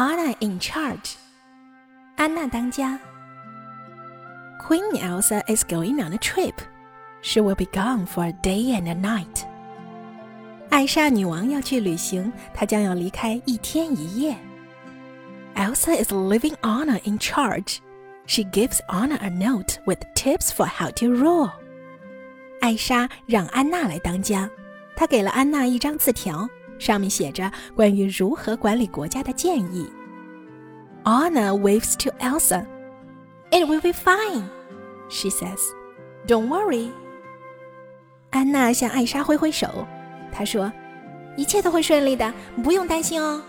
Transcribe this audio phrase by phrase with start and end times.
[0.00, 1.14] Anna in charge.
[2.16, 2.98] 安娜当家。
[4.60, 6.54] Queen Elsa is going on a trip.
[7.22, 9.44] She will be gone for a day and a night.
[10.70, 14.36] 艾莎女王要去旅行，她将要离开一天一夜。
[15.54, 17.78] Elsa is leaving Anna in charge.
[18.26, 21.50] She gives Anna a note with tips for how to rule.
[22.60, 24.50] 艾莎让安娜来当家，
[24.96, 26.48] 她给了安娜一张字条，
[26.81, 29.87] 上面写着关于如何管理国家的建议。
[31.03, 32.65] Anna waves to Elsa.
[33.51, 34.45] It will be fine,
[35.07, 35.59] she says.
[36.25, 36.89] Don't worry.
[38.31, 39.85] 安娜向艾莎挥挥手，
[40.31, 40.71] 她说
[41.37, 43.43] ：“一切都会顺利的，不用担心哦。”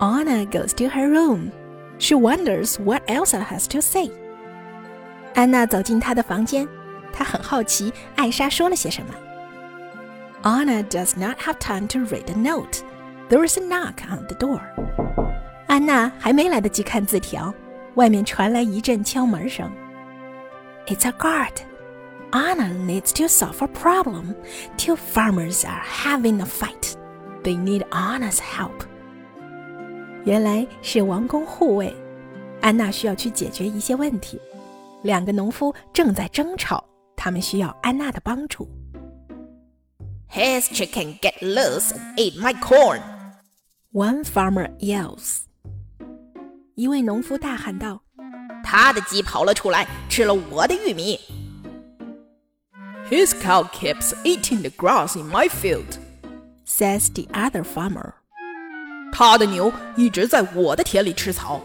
[0.00, 1.52] Anna goes to her room.
[2.00, 4.10] She wonders what Elsa has to say.
[5.34, 6.66] 安娜走进她的房间，
[7.12, 9.14] 她很好奇艾莎说了些什么。
[10.43, 12.83] Anna does not have time to read the note.
[13.29, 14.61] There is a knock on the door.
[15.67, 17.53] 安娜还没来得及看字条，
[17.95, 19.71] 外面传来一阵敲门声。
[20.87, 21.53] It's a guard.
[22.31, 24.35] Anna needs to solve a problem.
[24.77, 26.95] Two farmers are having a fight.
[27.43, 28.85] They need Anna's help.
[30.25, 31.95] 原来是王宫护卫，
[32.61, 34.41] 安娜需要去解决一些问题。
[35.03, 36.83] 两个农夫正在争吵，
[37.15, 38.67] 他们需要安娜的帮助。
[40.29, 43.01] His chicken get loose and ate my corn.
[43.91, 45.43] One farmer yells.
[46.75, 48.01] 一位农夫大喊道：“
[48.63, 51.19] 他的鸡跑了出来，吃了我的玉米。”
[53.09, 55.99] His cow keeps eating the grass in my field,
[56.65, 58.13] says the other farmer.
[59.11, 61.61] 他的牛一直在我的田里吃草。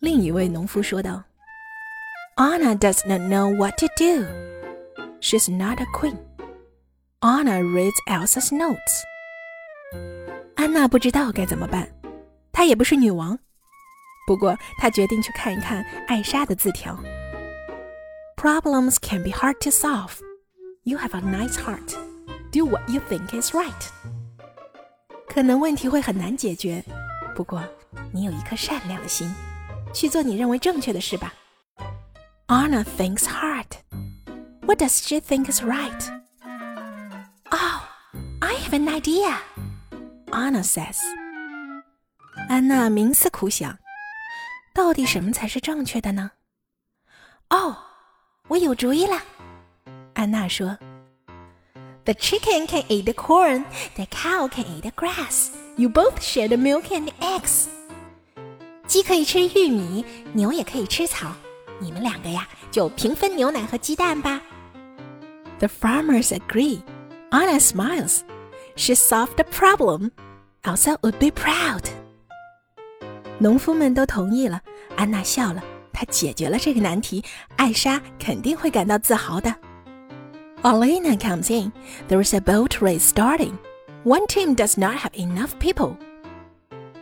[0.00, 1.22] 另一位农夫说道：“
[2.36, 4.24] Anna does not know what to do.
[5.20, 6.16] She's not a queen.
[7.22, 9.02] Anna reads Elsa's notes.
[10.56, 11.88] 安娜不知道该怎么办，
[12.52, 13.38] 她也不是女王。
[14.26, 16.98] 不过，他决定去看一看艾莎的字条。
[18.36, 20.18] Problems can be hard to solve.
[20.82, 21.96] You have a nice heart.
[22.52, 23.72] Do what you think is right.
[25.26, 26.84] 可能问题会很难解决，
[27.34, 27.64] 不过
[28.12, 29.34] 你有一颗善良的心，
[29.94, 31.32] 去做你认为正确的事吧。
[32.48, 33.66] Anna thinks hard.
[34.66, 36.02] What does she think is right?
[38.72, 39.36] Oh, I have an idea.
[40.32, 40.98] Anna says.
[42.48, 43.78] 安娜冥思苦想。
[44.74, 46.30] 到底什么才是正确的呢？
[47.50, 47.76] 哦，
[48.48, 49.22] 我有主意了。
[50.14, 50.78] 安娜说：“
[52.04, 53.64] The chicken can eat the corn,
[53.96, 55.50] the cow can eat the grass.
[55.76, 57.66] You both share the milk and the eggs.”
[58.86, 61.32] 鸡可以吃玉米，牛也可以吃草。
[61.80, 64.40] 你们两个呀，就平分牛奶和鸡蛋吧。
[65.58, 66.80] The farmers agree.
[67.30, 68.20] Anna smiles.
[68.76, 70.10] She solved the problem.
[70.62, 71.84] Elsa would be proud.
[73.38, 74.60] 农夫们都同意了，
[74.96, 75.62] 安娜笑了。
[75.92, 77.24] 她解决了这个难题，
[77.56, 79.54] 艾莎肯定会感到自豪的。
[80.62, 81.72] Olena comes in.
[82.08, 83.54] There is a boat race starting.
[84.04, 85.96] One team does not have enough people.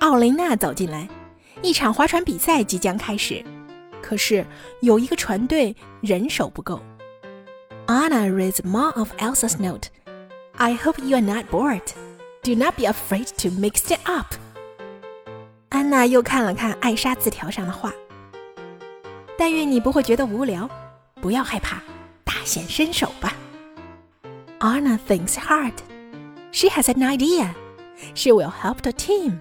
[0.00, 1.08] 奥雷娜走进来，
[1.62, 3.44] 一场划船比赛即将开始，
[4.02, 4.44] 可是
[4.80, 6.80] 有一个船队人手不够。
[7.86, 9.88] Anna reads more of Elsa's note.
[10.58, 11.82] I hope you are not bored.
[12.42, 14.34] Do not be afraid to mix it up.
[15.70, 17.92] 安娜又看了看艾莎字条上的话。
[19.36, 20.68] 但愿你不会觉得无聊，
[21.20, 21.82] 不要害怕，
[22.22, 23.34] 大显身手吧。
[24.60, 25.72] Anna thinks hard.
[26.52, 27.54] She has an idea.
[28.14, 29.38] She will help the team.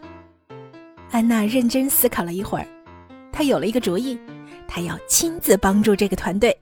[1.12, 2.68] 安娜认真思考了一会儿，
[3.32, 4.20] 她有了一个主意，
[4.68, 6.58] 她要亲自帮助这个团队。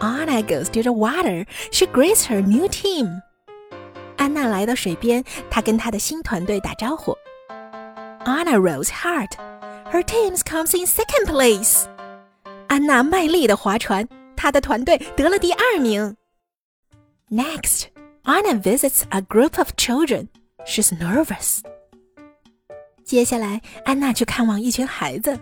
[0.00, 1.46] Anna goes to the water.
[1.72, 3.22] She greets her new team.
[4.22, 7.16] 安娜来到水边，她跟她的新团队打招呼。
[8.24, 9.30] Anna rows hard.
[9.90, 11.84] Her team comes in second place.
[12.66, 14.06] 安娜卖力的划船，
[14.36, 16.16] 她的团队得了第二名。
[17.30, 17.86] Next,
[18.24, 20.28] Anna visits a group of children.
[20.66, 21.60] She's nervous.
[23.04, 25.38] 接下来，安娜去看望一群孩子，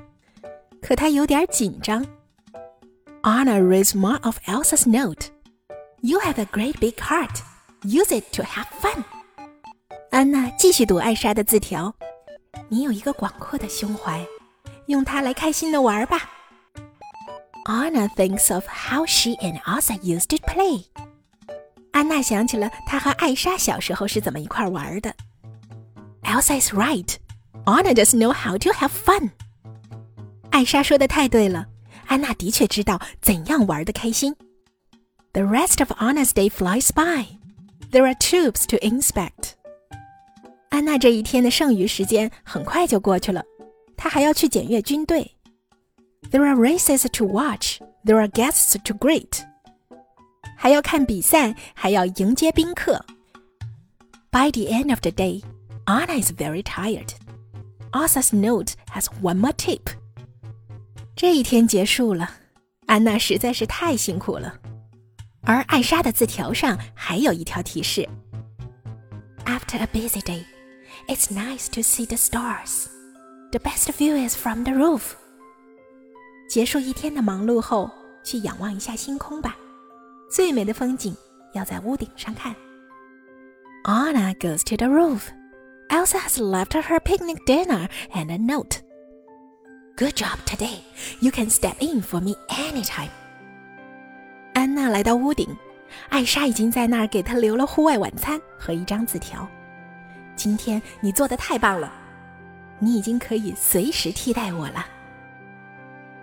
[0.80, 2.06] 可她有点紧张。
[3.22, 5.30] Anna reads more of Elsa's note.
[6.00, 7.40] You have a great big heart.
[7.83, 9.03] Use it to have fun.
[10.11, 11.95] 安娜继续读艾莎的字条。
[12.69, 14.23] 你有一个广阔的胸怀，
[14.85, 16.29] 用它来开心的玩吧。
[17.65, 20.85] Anna thinks of how she and Elsa used to play.
[21.91, 25.15] 安娜想起了她和艾莎小时候是怎么一块玩的。
[26.21, 27.15] Elsa is right.
[27.65, 29.31] Anna does know how to have fun.
[30.51, 31.65] 艾莎说的太对了，
[32.05, 34.35] 安娜的确知道怎样玩的开心。
[35.33, 37.40] The rest of Anna's day flies by.
[37.91, 39.01] There are tubes to inspect.
[39.01, 39.53] inspect。
[40.69, 43.43] 安娜这一天的剩余时间很快就过去了，
[43.97, 45.35] 她还要去检阅军队。
[46.31, 47.79] There are races to watch.
[48.05, 49.41] There are guests to greet.
[50.57, 53.05] 还要看比赛，还要迎接宾客。
[54.31, 55.43] By the end of the day,
[55.85, 57.09] Anna is very tired.
[57.91, 59.81] Elsa's note has one more tip.
[61.15, 62.29] 这一天结束了，
[62.85, 64.53] 安娜实在是太辛苦了。
[65.42, 68.08] 而艾莎的字条上还有一条提示：
[69.44, 70.44] After a busy day,
[71.08, 72.86] it's nice to see the stars.
[73.52, 75.12] The best view is from the roof.
[76.48, 77.90] 结束一天的忙碌后，
[78.24, 79.56] 去仰望一下星空吧。
[80.30, 81.16] 最美的风景
[81.54, 82.54] 要在屋顶上看。
[83.84, 85.28] Anna goes to the roof.
[85.88, 88.80] Elsa has left her picnic dinner and a note.
[89.96, 90.80] Good job today.
[91.20, 93.10] You can step in for me anytime.
[94.53, 95.47] 安娜来到屋顶，
[96.09, 99.47] 艾莎已经在那儿给她留了户外晚餐和一张字条。
[100.35, 101.91] 今天你做的太棒了，
[102.79, 104.85] 你已经可以随时替代我了。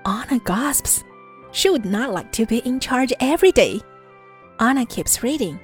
[0.05, 1.01] Anna gasps.
[1.51, 3.81] She would not like to be in charge every day.
[4.59, 5.57] Anna keeps reading.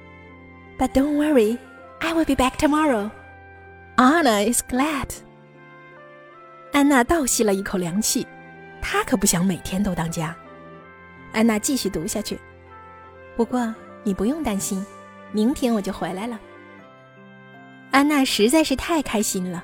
[0.79, 1.59] But don't worry,
[1.99, 3.11] I will be back tomorrow.
[3.95, 5.09] Anna is glad.
[6.73, 8.25] 安娜倒吸了一口凉气，
[8.81, 10.35] 她可不想每天都当家。
[11.33, 12.39] 安娜继续读下去。
[13.35, 13.73] 不过
[14.03, 14.85] 你不用担心，
[15.31, 16.39] 明天我就回来了。
[17.91, 19.63] 安娜实在是太开心了。